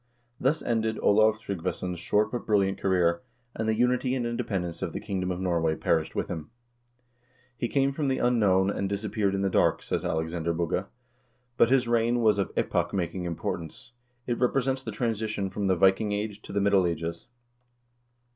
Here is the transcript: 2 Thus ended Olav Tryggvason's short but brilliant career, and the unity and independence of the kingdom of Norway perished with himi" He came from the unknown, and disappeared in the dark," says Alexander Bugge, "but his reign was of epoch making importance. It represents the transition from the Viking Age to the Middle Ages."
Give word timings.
2 0.39 0.43
Thus 0.45 0.63
ended 0.63 0.97
Olav 0.99 1.37
Tryggvason's 1.39 1.99
short 1.99 2.31
but 2.31 2.47
brilliant 2.47 2.79
career, 2.81 3.21
and 3.53 3.69
the 3.69 3.75
unity 3.75 4.15
and 4.15 4.25
independence 4.25 4.81
of 4.81 4.93
the 4.93 4.99
kingdom 4.99 5.29
of 5.29 5.39
Norway 5.39 5.75
perished 5.75 6.15
with 6.15 6.27
himi" 6.27 6.47
He 7.59 7.67
came 7.67 7.91
from 7.91 8.07
the 8.07 8.17
unknown, 8.17 8.71
and 8.71 8.89
disappeared 8.89 9.35
in 9.35 9.43
the 9.43 9.47
dark," 9.51 9.83
says 9.83 10.03
Alexander 10.03 10.55
Bugge, 10.55 10.85
"but 11.55 11.69
his 11.69 11.87
reign 11.87 12.21
was 12.21 12.39
of 12.39 12.51
epoch 12.55 12.93
making 12.95 13.25
importance. 13.25 13.91
It 14.25 14.39
represents 14.39 14.81
the 14.81 14.91
transition 14.91 15.51
from 15.51 15.67
the 15.67 15.75
Viking 15.75 16.13
Age 16.13 16.41
to 16.41 16.51
the 16.51 16.61
Middle 16.61 16.87
Ages." 16.87 17.27